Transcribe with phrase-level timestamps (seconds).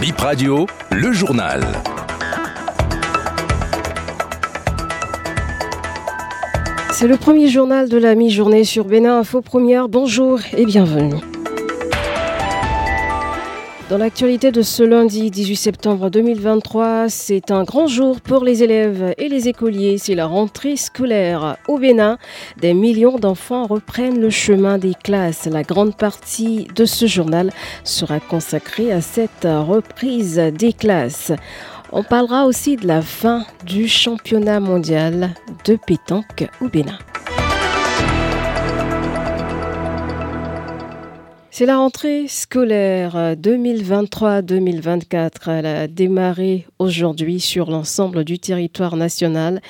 [0.00, 1.60] Bip Radio, le journal.
[6.92, 9.88] C'est le premier journal de la mi-journée sur Bénin Info Première.
[9.88, 11.16] Bonjour et bienvenue.
[13.88, 19.14] Dans l'actualité de ce lundi 18 septembre 2023, c'est un grand jour pour les élèves
[19.16, 19.96] et les écoliers.
[19.96, 22.18] C'est la rentrée scolaire au Bénin.
[22.60, 25.46] Des millions d'enfants reprennent le chemin des classes.
[25.46, 27.50] La grande partie de ce journal
[27.82, 31.32] sera consacrée à cette reprise des classes.
[31.90, 35.30] On parlera aussi de la fin du championnat mondial
[35.64, 36.98] de pétanque au Bénin.
[41.58, 45.28] C'est la rentrée scolaire 2023-2024.
[45.48, 49.60] Elle a démarré aujourd'hui sur l'ensemble du territoire national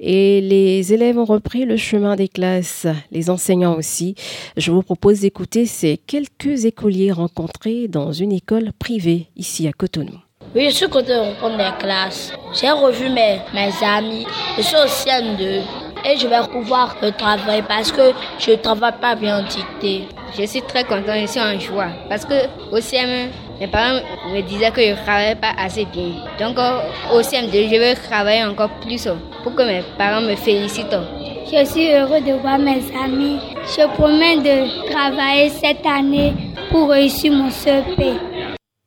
[0.00, 4.16] et les élèves ont repris le chemin des classes, les enseignants aussi.
[4.56, 10.18] Je vous propose d'écouter ces quelques écoliers rencontrés dans une école privée ici à Cotonou.
[10.52, 12.32] Oui, je suis content de reprendre les classes.
[12.60, 14.26] J'ai revu mes, mes amis.
[14.56, 19.14] Je suis au CM2 et je vais pouvoir travailler parce que je ne travaille pas
[19.16, 20.08] bien en dictée.
[20.38, 22.34] Je suis très content, je suis en joie parce que
[22.70, 24.00] au CM1, mes parents
[24.32, 26.10] me disaient que je ne travaillais pas assez bien.
[26.38, 26.56] Donc
[27.12, 29.08] au CM2, je vais travailler encore plus
[29.42, 30.96] pour que mes parents me félicitent.
[31.46, 33.38] Je suis heureux de voir mes amis.
[33.64, 36.34] Je promets de travailler cette année
[36.70, 38.00] pour réussir mon CEP.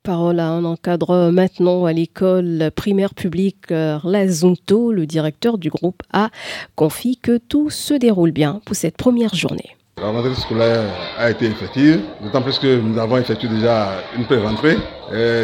[0.04, 4.94] Parole à un encadre maintenant à l'école primaire publique Lazunto.
[4.94, 6.30] Le directeur du groupe A
[6.76, 9.76] confie que tout se déroule bien pour cette première journée.
[10.02, 10.86] La rentrée scolaire
[11.18, 14.78] a été effective, d'autant plus que nous avons effectué déjà une pré-rentrée.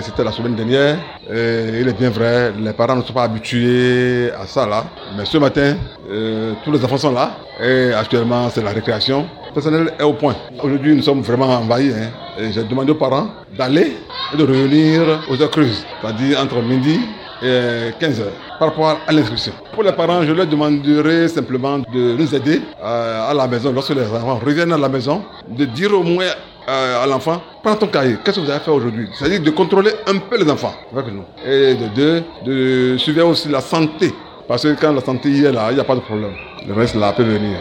[0.02, 1.00] C'était la semaine dernière.
[1.30, 4.86] Il est bien vrai, les parents ne sont pas habitués à ça là.
[5.18, 5.76] Mais ce matin,
[6.64, 7.36] tous les enfants sont là.
[7.62, 9.26] Et actuellement, c'est la récréation.
[9.50, 10.36] Le personnel est au point.
[10.64, 11.92] Aujourd'hui, nous sommes vraiment envahis.
[11.92, 12.12] Hein.
[12.52, 13.98] J'ai demandé aux parents d'aller
[14.34, 17.00] et de revenir aux heures creuses, c'est-à-dire entre midi
[17.44, 19.54] et 15 heures par rapport à l'inscription.
[19.74, 24.04] Pour les parents, je leur demanderai simplement de nous aider à la maison, lorsque les
[24.04, 26.32] enfants reviennent à la maison, de dire au moins
[26.68, 29.08] à l'enfant, prends ton cahier, qu'est-ce que vous avez fait aujourd'hui?
[29.14, 31.24] C'est-à-dire de contrôler un peu les enfants avec nous.
[31.46, 34.12] Et de deux, de suivre aussi la santé.
[34.48, 36.34] Parce que quand la santé est là, il n'y a pas de problème.
[36.68, 37.58] Le reste là peut venir.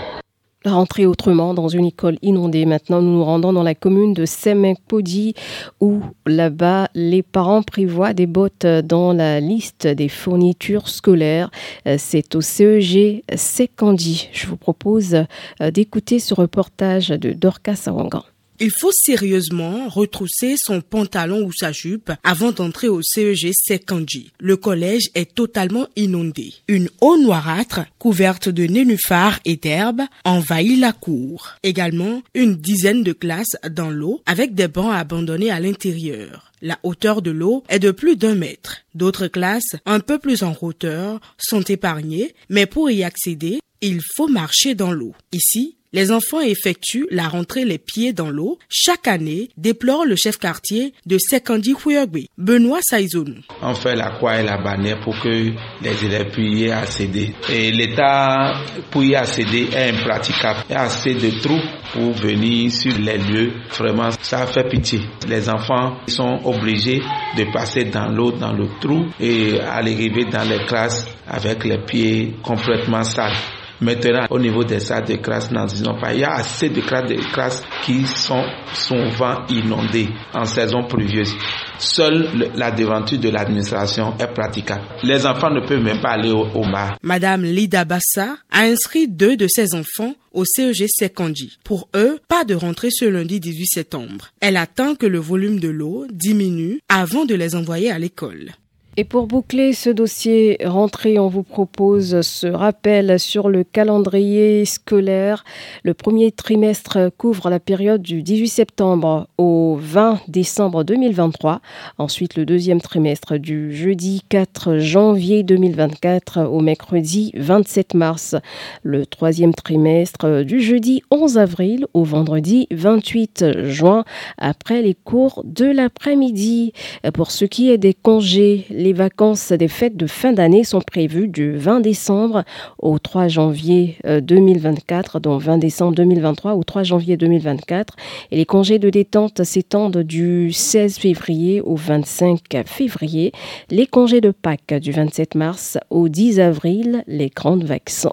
[0.67, 2.65] La rentrée autrement dans une école inondée.
[2.65, 5.35] Maintenant, nous nous rendons dans la commune de Semekpodi
[5.79, 11.51] où là-bas, les parents prévoient des bottes dans la liste des fournitures scolaires.
[11.99, 14.31] C'est au CEG Sekandi.
[14.33, 15.25] Je vous propose
[15.61, 18.25] d'écouter ce reportage de Dorcas Sawangan.
[18.61, 24.31] Il faut sérieusement retrousser son pantalon ou sa jupe avant d'entrer au CEG Sekandji.
[24.39, 26.55] Le collège est totalement inondé.
[26.69, 31.55] Une eau noirâtre, couverte de nénuphars et d'herbes, envahit la cour.
[31.65, 36.53] Également, une dizaine de classes dans l'eau avec des bancs abandonnés à l'intérieur.
[36.63, 38.79] La hauteur de l'eau est de plus d'un mètre.
[38.95, 44.29] D'autres classes, un peu plus en hauteur, sont épargnées, mais pour y accéder, il faut
[44.29, 45.13] marcher dans l'eau.
[45.33, 50.39] Ici, les enfants effectuent la rentrée les pieds dans l'eau chaque année, déplore le chef
[50.39, 53.37] quartier de Sekandi Huyogbe, Benoît Saïzonou.
[53.63, 57.33] On fait la croix et la bannière pour que les élèves puissent accéder.
[57.49, 58.55] Et l'État,
[58.91, 60.65] pour y accéder, est impraticable.
[60.69, 61.63] Il y a assez de trous
[61.93, 63.53] pour venir sur les lieux.
[63.79, 64.99] Vraiment, ça fait pitié.
[65.29, 67.03] Les enfants sont obligés
[67.39, 72.35] de passer dans l'eau, dans le trou et arriver dans les classes avec les pieds
[72.43, 73.37] complètement sales.
[73.85, 76.15] Maintenant, au niveau des salles de classe, n'en disons pas.
[76.15, 81.35] Il y a assez de classes, de classes qui sont souvent inondées en saison pluvieuse.
[81.79, 84.85] Seule la devanture de l'administration est praticable.
[85.03, 86.97] Les enfants ne peuvent même pas aller au, au mar.
[87.03, 91.59] Madame Lida Bassa a inscrit deux de ses enfants au CEG Sekandi.
[91.63, 94.29] Pour eux, pas de rentrée ce lundi 18 septembre.
[94.41, 98.53] Elle attend que le volume de l'eau diminue avant de les envoyer à l'école.
[98.97, 105.45] Et pour boucler ce dossier rentré, on vous propose ce rappel sur le calendrier scolaire.
[105.83, 111.61] Le premier trimestre couvre la période du 18 septembre au 20 décembre 2023.
[111.99, 118.37] Ensuite, le deuxième trimestre du jeudi 4 janvier 2024 au mercredi 27 mars.
[118.85, 124.05] Le troisième trimestre du jeudi 11 avril au vendredi 28 juin
[124.39, 126.73] après les cours de l'après-midi.
[127.13, 131.29] Pour ce qui est des congés, les vacances des fêtes de fin d'année sont prévues
[131.29, 132.45] du 20 décembre
[132.79, 137.97] au 3 janvier 2024, donc 20 décembre 2023 au 3 janvier 2024.
[138.31, 143.33] Et les congés de détente s'étendent du 16 février au 25 février.
[143.71, 147.05] Les congés de Pâques du 27 mars au 10 avril.
[147.07, 147.67] Les grandes,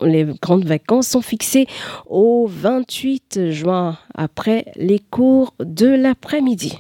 [0.03, 1.67] les grandes vacances sont fixées
[2.09, 6.79] au 28 juin après les cours de l'après-midi.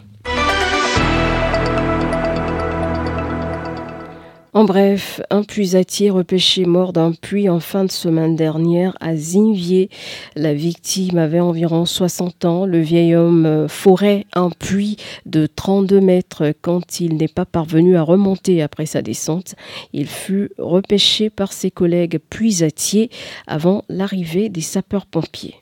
[4.53, 9.89] En bref, un puisatier repêché mort d'un puits en fin de semaine dernière à Zinvier.
[10.35, 12.65] La victime avait environ 60 ans.
[12.65, 17.95] Le vieil homme euh, forait un puits de 32 mètres quand il n'est pas parvenu
[17.95, 19.55] à remonter après sa descente.
[19.93, 23.09] Il fut repêché par ses collègues puisatiers
[23.47, 25.60] avant l'arrivée des sapeurs-pompiers.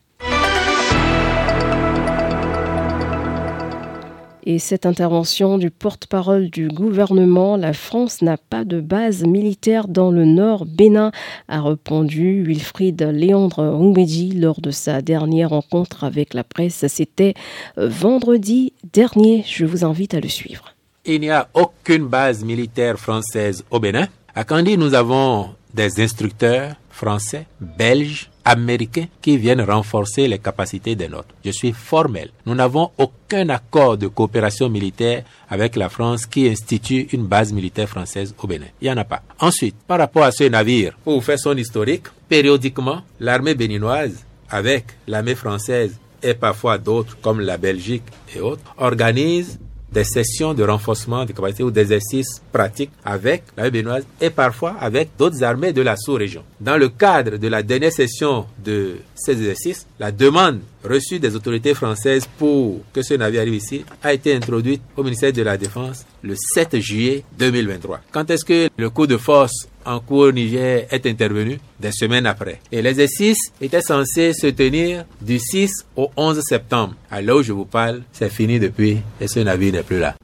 [4.52, 10.10] Et cette intervention du porte-parole du gouvernement, la France n'a pas de base militaire dans
[10.10, 11.12] le nord Bénin,
[11.48, 16.84] a répondu Wilfried Léandre Oumedi lors de sa dernière rencontre avec la presse.
[16.88, 17.36] C'était
[17.78, 19.46] euh, vendredi dernier.
[19.48, 20.74] Je vous invite à le suivre.
[21.06, 24.08] Il n'y a aucune base militaire française au Bénin.
[24.34, 31.08] À Candy, nous avons des instructeurs français, belges, américains qui viennent renforcer les capacités des
[31.08, 31.36] nôtres.
[31.46, 32.32] Je suis formel.
[32.48, 37.88] Nous n'avons aucun accord de coopération militaire avec la France qui institue une base militaire
[37.88, 38.66] française au Bénin.
[38.82, 39.22] Il n'y en a pas.
[39.40, 45.36] Ensuite, par rapport à ce navire, pour faire son historique, périodiquement, l'armée béninoise, avec l'armée
[45.36, 48.04] française et parfois d'autres comme la Belgique
[48.36, 49.60] et autres, organise
[49.92, 55.10] des sessions de renforcement des capacités ou d'exercices pratiques avec l'armée béninoise et parfois avec
[55.18, 56.44] d'autres armées de la sous-région.
[56.60, 61.74] Dans le cadre de la dernière session de ces exercices, la demande reçue des autorités
[61.74, 66.06] françaises pour que ce navire arrive ici a été introduite au ministère de la Défense
[66.22, 68.02] le 7 juillet 2023.
[68.12, 71.60] Quand est-ce que le coup de force en cours au Niger est intervenu?
[71.80, 72.60] Des semaines après.
[72.72, 76.96] Et l'exercice était censé se tenir du 6 au 11 septembre.
[77.10, 80.16] À l'heure où je vous parle, c'est fini depuis et ce navire n'est plus là.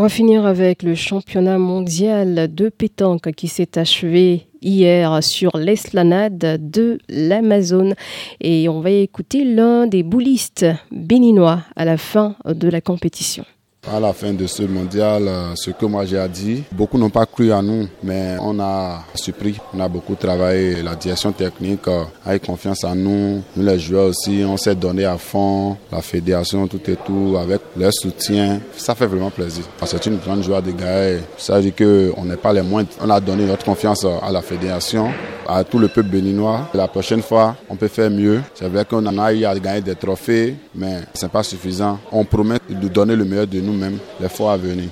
[0.00, 6.38] On va finir avec le championnat mondial de pétanque qui s'est achevé hier sur l'esplanade
[6.70, 7.94] de l'Amazone.
[8.40, 13.44] Et on va écouter l'un des boulistes béninois à la fin de la compétition.
[13.92, 17.26] À la fin de ce mondial, euh, ce que moi j'ai dit, beaucoup n'ont pas
[17.26, 20.80] cru à nous, mais on a surpris, on a beaucoup travaillé.
[20.80, 24.76] La direction technique euh, a eu confiance en nous, nous les joueurs aussi, on s'est
[24.76, 28.60] donné à fond, la fédération, tout et tout, avec leur soutien.
[28.76, 29.64] Ça fait vraiment plaisir.
[29.84, 31.22] C'est une grande joie de gagner.
[31.36, 31.74] Ça veut dire
[32.14, 32.90] qu'on n'est pas les moindres.
[33.02, 35.08] On a donné notre confiance à la fédération,
[35.50, 36.68] à tout le peuple béninois.
[36.74, 38.40] La prochaine fois, on peut faire mieux.
[38.54, 41.98] C'est vrai qu'on en a eu à gagner des trophées, mais ce n'est pas suffisant.
[42.12, 44.90] On promet de donner le meilleur de nous nous-mêmes les fois à venir.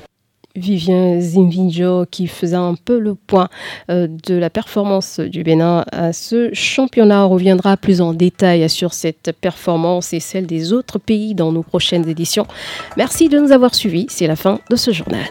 [0.54, 3.48] Vivien Zimvinjo qui faisait un peu le point
[3.90, 7.26] euh, de la performance du Bénin à ce championnat.
[7.26, 11.62] On reviendra plus en détail sur cette performance et celle des autres pays dans nos
[11.62, 12.46] prochaines éditions.
[12.96, 14.06] Merci de nous avoir suivis.
[14.08, 15.26] C'est la fin de ce journal.